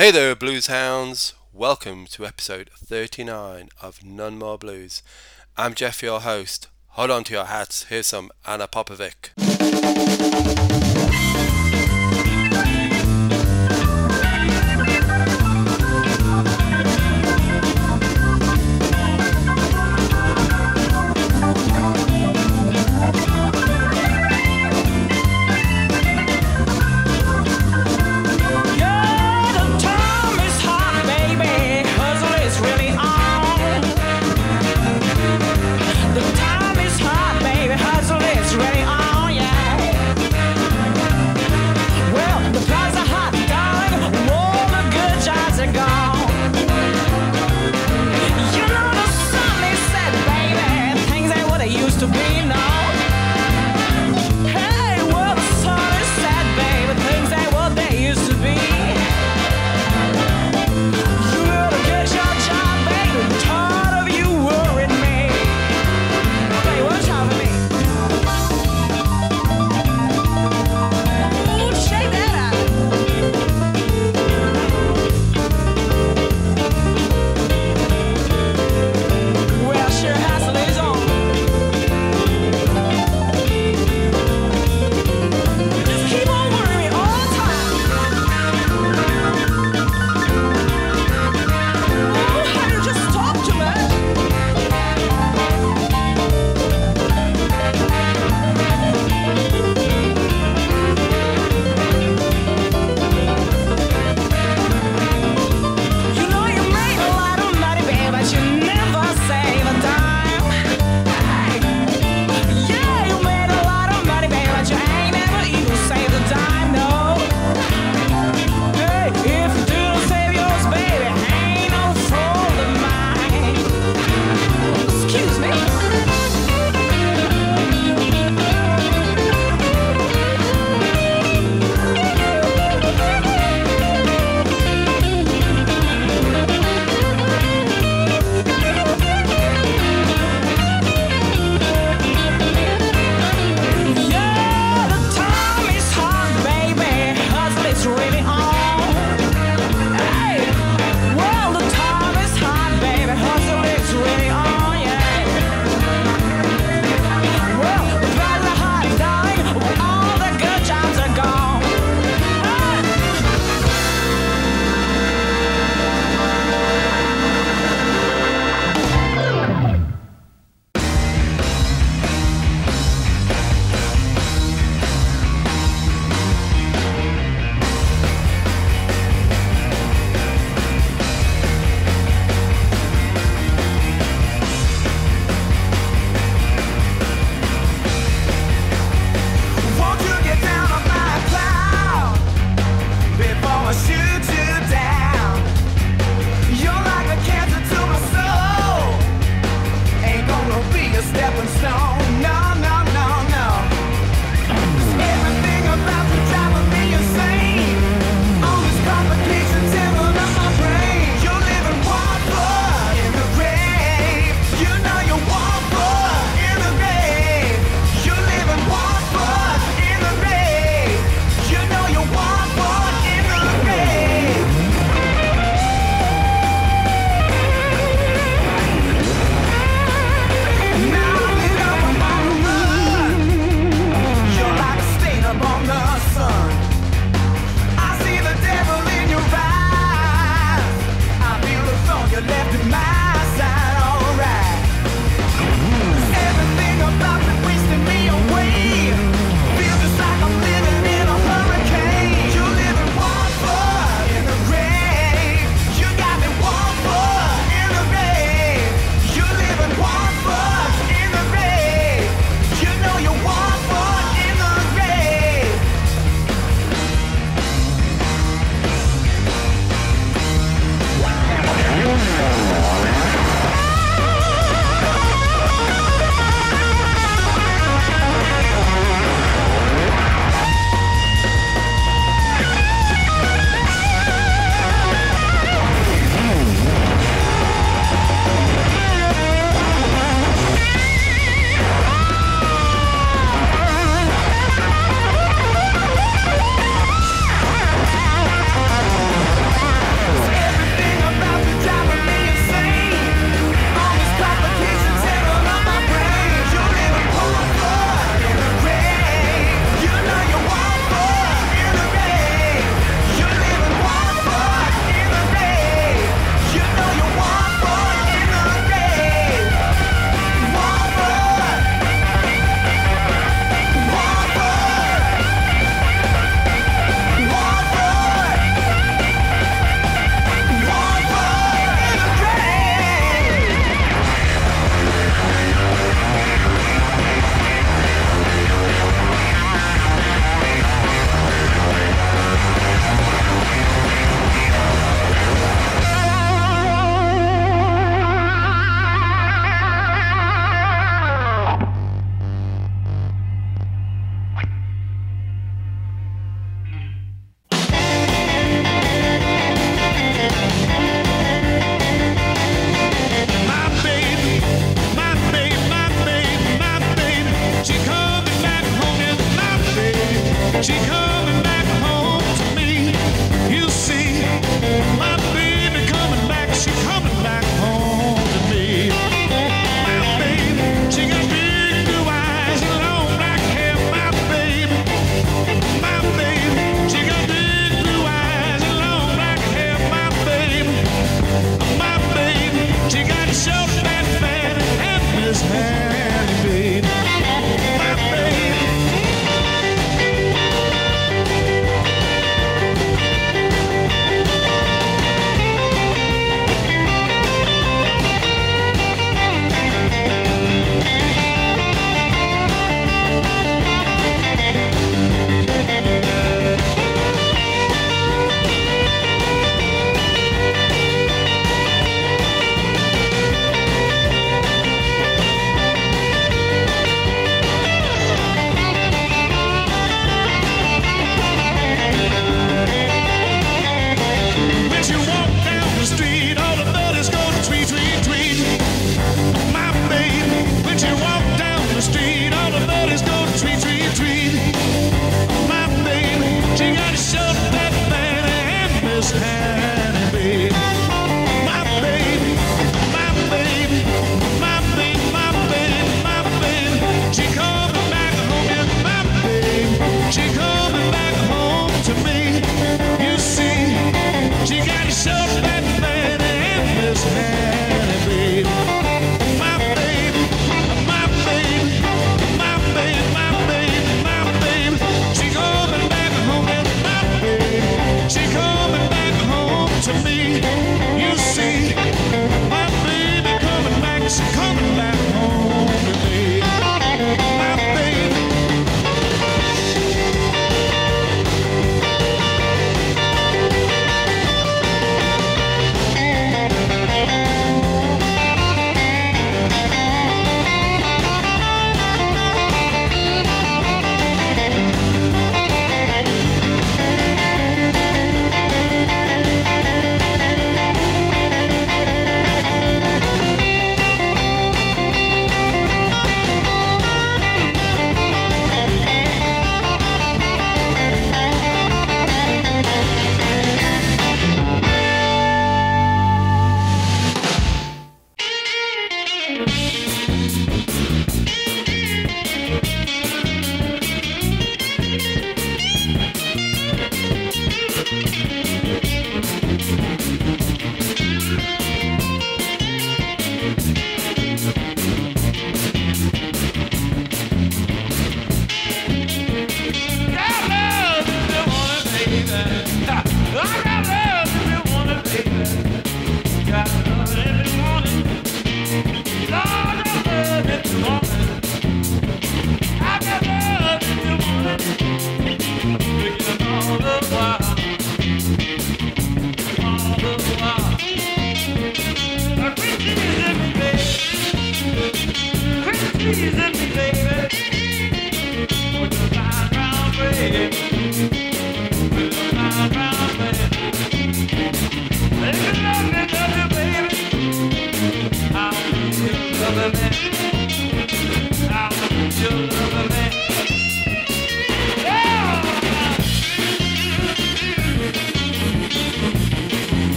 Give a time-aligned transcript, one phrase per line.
[0.00, 1.34] Hey there, blues hounds.
[1.52, 5.02] Welcome to episode 39 of None More Blues.
[5.58, 6.68] I'm Jeff, your host.
[6.92, 7.82] Hold on to your hats.
[7.82, 9.28] Here's some Ana Popovic.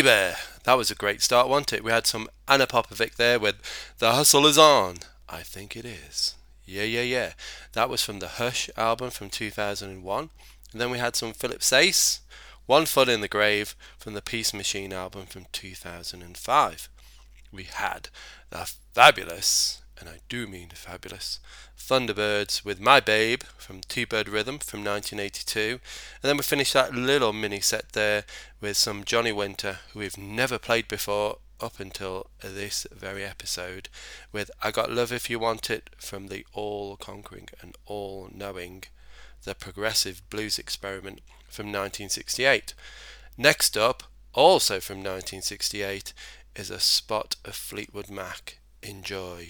[0.00, 0.34] baby.
[0.64, 1.84] That was a great start, wasn't it?
[1.84, 3.56] We had some Ana Popovic there with
[3.98, 4.96] The Hustle Is On.
[5.28, 6.34] I think it is.
[6.64, 7.32] Yeah, yeah, yeah.
[7.74, 10.30] That was from the Hush album from 2001.
[10.72, 12.20] And then we had some Philip Sayce,
[12.64, 16.88] One Foot in the Grave from the Peace Machine album from 2005.
[17.52, 18.08] We had
[18.48, 21.38] the fabulous and I do mean fabulous,
[21.78, 25.78] Thunderbirds with My Babe from T Bird Rhythm from 1982.
[26.20, 28.24] And then we finish that little mini set there
[28.60, 33.88] with some Johnny Winter, who we've never played before up until this very episode,
[34.32, 38.82] with I Got Love If You Want It from the all conquering and all knowing
[39.44, 42.74] The Progressive Blues Experiment from 1968.
[43.38, 46.12] Next up, also from 1968,
[46.56, 49.48] is a spot of Fleetwood Mac Enjoy.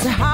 [0.00, 0.27] is high.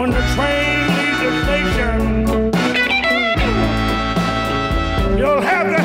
[0.00, 2.00] when the train leaves the station.
[5.18, 5.79] You'll have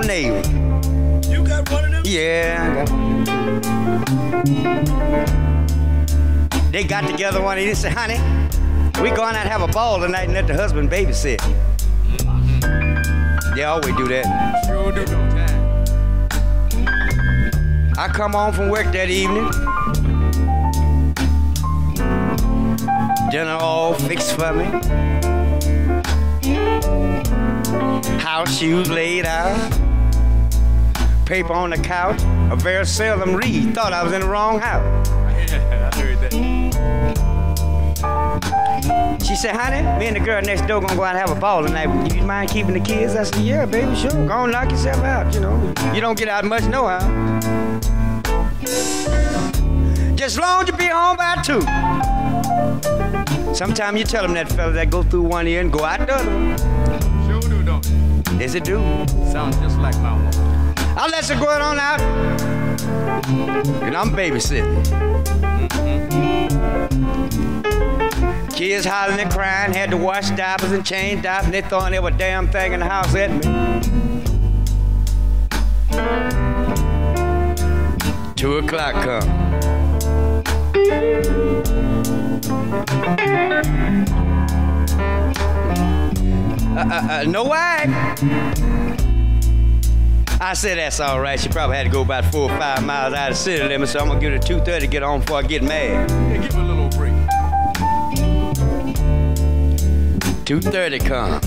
[0.00, 0.48] next.
[1.28, 2.02] You got one of them?
[2.04, 3.24] Yeah, I got one.
[6.72, 8.18] They got together one day and said, honey,
[9.00, 11.38] we going out and have a ball tonight and let the husband babysit.
[11.38, 13.54] Mm-hmm.
[13.54, 14.26] They always do that.
[14.66, 15.84] Sure do no time.
[17.96, 19.50] I come home from work that evening.
[23.30, 24.66] Dinner all fixed for me.
[28.18, 29.65] House shoes laid out.
[31.26, 32.22] Paper on the couch.
[32.52, 33.74] A very seldom read.
[33.74, 35.08] Thought I was in the wrong house.
[35.50, 36.32] Yeah, I heard that.
[39.26, 41.40] She said, honey, me and the girl next door gonna go out and have a
[41.40, 42.08] ball tonight.
[42.08, 43.16] Do you mind keeping the kids?
[43.16, 44.12] I said, yeah, baby, sure.
[44.12, 45.74] Go on, knock yourself out, you know.
[45.92, 47.00] You don't get out much no how.
[50.14, 51.60] Just long as you be home by two.
[53.52, 56.14] Sometimes you tell them that fella that go through one ear and go out the
[56.14, 56.56] other one.
[57.26, 57.84] Sure do, don't?
[58.40, 58.78] Yes, it do.
[59.32, 60.55] Sounds just like my woman.
[60.98, 62.00] I'll let her go on out.
[63.82, 64.82] And I'm babysitting.
[68.54, 72.12] Kids hollering and crying, had to wash diapers and change diapers, and they throwing every
[72.12, 73.40] damn thing in the house at me.
[78.34, 79.28] Two o'clock come.
[86.74, 88.85] Uh, uh, uh, no wife.
[90.38, 91.40] I said that's all right.
[91.40, 93.88] She probably had to go about four or five miles out of the city limit,
[93.88, 96.10] so I'm gonna give her 2:30 to get on before I get mad.
[96.10, 97.14] Yeah, give her a little break.
[100.44, 101.40] 2:30 come.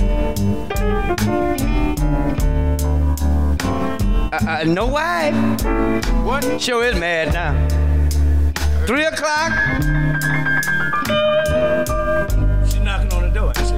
[4.31, 5.35] Uh, uh, no wife.
[6.25, 6.59] What?
[6.59, 7.53] Sure is mad now.
[8.87, 9.51] Three o'clock.
[12.69, 13.75] She knocking on the door, I see.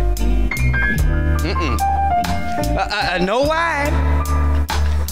[2.71, 4.01] Uh, uh, uh, no wife.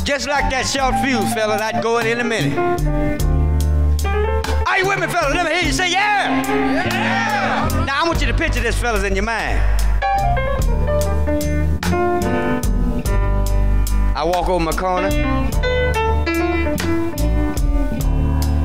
[0.09, 2.57] Just like that short fuse fella, I'd go in in a minute.
[4.67, 5.35] Are you with me, fella?
[5.35, 6.41] Let me hear you say yeah.
[6.87, 7.85] Yeah.
[7.85, 9.59] Now I want you to picture this fella's in your mind.
[14.17, 15.09] I walk over my corner.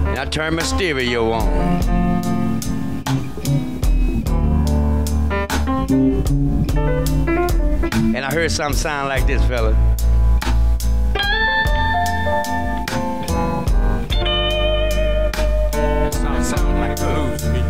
[0.08, 1.46] And I turn my stereo on.
[8.14, 9.93] And I heard something sound like this, fella.
[16.92, 17.60] To me.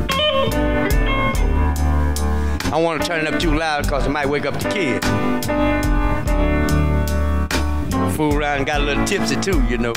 [2.73, 5.07] I want to turn it up too loud because it might wake up the kids.
[8.17, 9.93] Fool around got a little tipsy too, you know.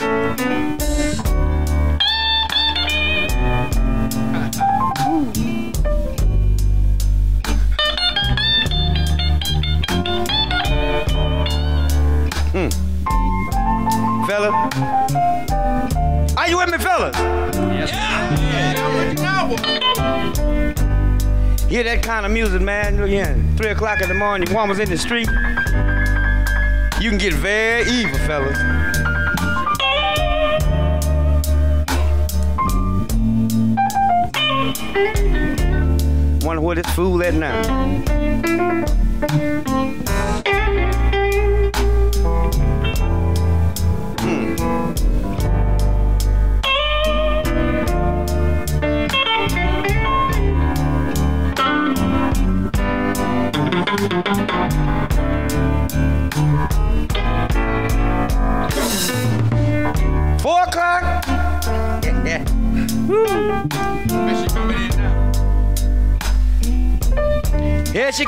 [12.54, 12.70] Hmm.
[14.28, 14.52] Fella?
[16.38, 17.27] Are you with me, fellas?
[21.70, 23.06] Hear that kind of music, man.
[23.06, 25.28] Here, three o'clock in the morning, woman's in the street.
[27.02, 28.58] You can get very evil, fellas.
[36.46, 38.08] Wonder where this fool at now.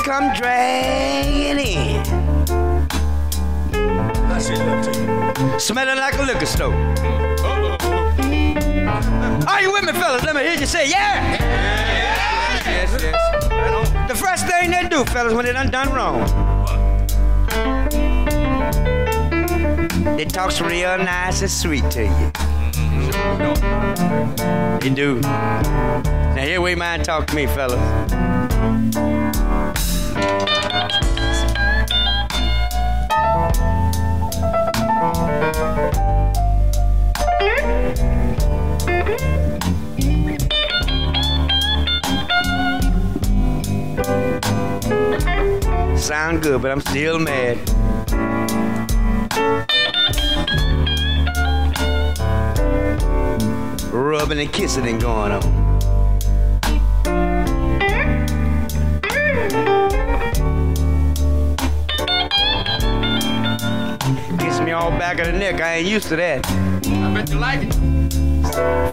[0.10, 2.02] Come dragging in,
[4.26, 5.60] I see that you.
[5.60, 6.74] smelling like a liquor store.
[6.74, 7.78] Uh-oh.
[9.48, 10.24] Are you with me, fellas?
[10.24, 11.38] Let me hear you say, yeah.
[12.66, 13.52] Yes, yes.
[13.52, 14.08] Right.
[14.08, 16.26] The first thing they do, fellas, when they done done wrong,
[20.18, 22.32] they talks real nice and sweet to you.
[23.38, 23.54] Do.
[24.80, 25.20] They do.
[25.20, 28.09] Now here we mind talk to me, fellas.
[46.00, 47.58] Sound good, but I'm still mad.
[53.92, 55.70] Rubbing and kissing and going on.
[64.90, 65.62] raw back of the neck.
[65.62, 66.46] I ain't used to that.
[66.48, 67.74] I bet you like it.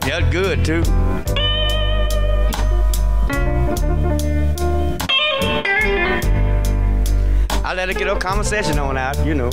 [0.05, 0.83] Felt good too.
[7.67, 9.51] I let her get her conversation on out, you know.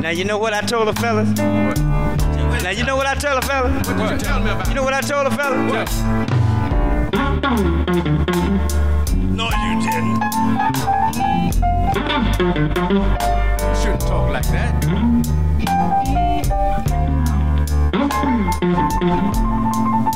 [0.00, 1.85] Now you know what I told the fellas?
[2.66, 3.86] Now you know what I told the fellas?
[3.86, 4.66] What you tell me about?
[4.66, 5.68] You know what I told a fella?
[5.68, 5.88] What?
[9.14, 10.18] No, you didn't.
[13.62, 14.84] You shouldn't talk like that.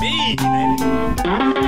[0.00, 1.59] Me, baby.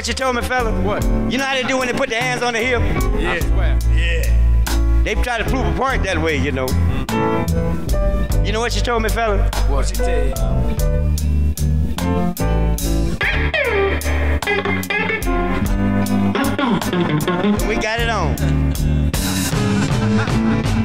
[0.00, 0.72] What you told me, fella?
[0.80, 1.04] What?
[1.30, 2.80] You know how they do when they put their hands on the hip?
[2.80, 3.78] I swear.
[3.94, 5.02] Yeah.
[5.02, 6.64] They try to prove a point that way, you know.
[6.64, 8.46] Mm-hmm.
[8.46, 9.50] You know what you told me, fella?
[9.68, 10.32] What she tell you?
[17.68, 18.36] We got it on.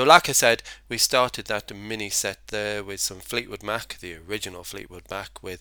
[0.00, 4.14] So, like I said, we started that mini set there with some Fleetwood Mac, the
[4.14, 5.60] original Fleetwood Mac, with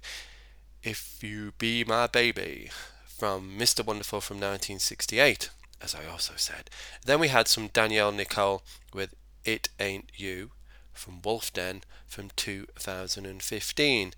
[0.81, 2.69] If You Be My Baby
[3.05, 3.85] from Mr.
[3.85, 5.49] Wonderful from 1968,
[5.81, 6.69] as I also said.
[7.05, 8.63] Then we had some Danielle Nicole
[8.93, 9.13] with
[9.43, 10.51] It Ain't You
[10.93, 14.13] from Wolf Den from 2015.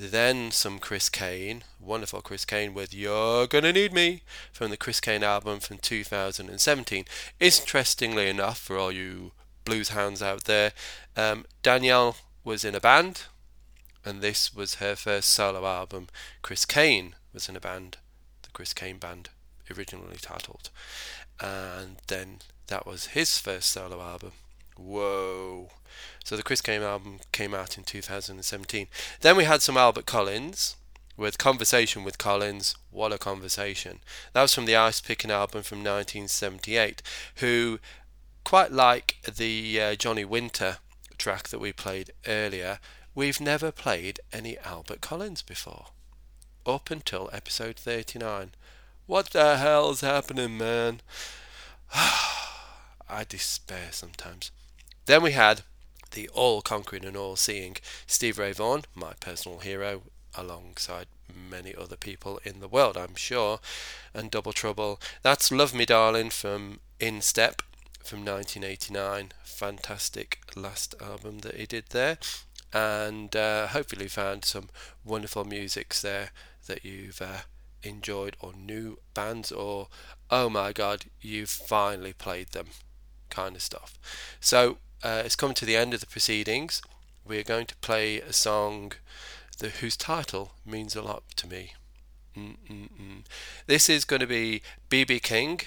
[0.00, 4.22] Then some Chris Kane, wonderful Chris Kane with You're Gonna Need Me
[4.54, 7.04] from the Chris Kane album from 2017.
[7.40, 9.32] Interestingly enough, for all you
[9.66, 10.72] blues hounds out there,
[11.16, 13.24] um, Danielle was in a band,
[14.02, 16.06] and this was her first solo album.
[16.40, 17.98] Chris Kane was in a band,
[18.42, 19.28] the Chris Kane Band,
[19.76, 20.70] originally titled,
[21.38, 22.38] and then
[22.68, 24.32] that was his first solo album.
[24.76, 25.68] Whoa.
[26.24, 28.86] So the Chris Kane album came out in 2017.
[29.20, 30.76] Then we had some Albert Collins
[31.16, 32.76] with Conversation with Collins.
[32.90, 34.00] What a conversation.
[34.32, 37.02] That was from the Ice Pickin' album from 1978,
[37.36, 37.78] who,
[38.46, 40.76] quite like the uh, Johnny Winter
[41.18, 42.78] track that we played earlier,
[43.12, 45.86] we've never played any Albert Collins before.
[46.64, 48.52] Up until episode 39.
[49.06, 51.00] What the hell's happening, man?
[51.92, 54.52] I despair sometimes.
[55.06, 55.62] Then we had
[56.12, 60.02] the all conquering and all seeing Stevie Ray Vaughan, my personal hero,
[60.36, 63.58] alongside many other people in the world, I'm sure,
[64.14, 65.00] and Double Trouble.
[65.22, 67.62] That's Love Me Darling from In Step
[68.06, 69.32] from 1989.
[69.42, 72.18] Fantastic last album that he did there.
[72.72, 74.68] And uh, hopefully found some
[75.04, 76.30] wonderful musics there
[76.66, 77.42] that you've uh,
[77.82, 79.88] enjoyed, or new bands, or
[80.30, 82.66] oh my god, you've finally played them
[83.30, 83.98] kind of stuff.
[84.40, 86.82] So uh, it's come to the end of the proceedings.
[87.24, 88.92] We are going to play a song
[89.58, 91.72] the, whose title means a lot to me.
[92.36, 93.24] Mm-mm-mm.
[93.66, 95.60] This is going to be BB King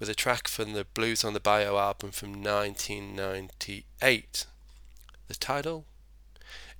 [0.00, 4.46] with a track from the Blues on the Bayou album from 1998.
[5.28, 5.84] The title?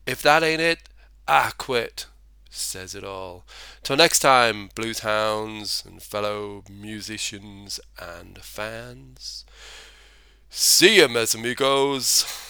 [0.06, 0.88] If that ain't it,
[1.28, 2.06] I quit.
[2.48, 3.44] Says it all.
[3.84, 9.44] Till next time, blues hounds and fellow musicians and fans.
[10.48, 12.49] See ya, mes amigos.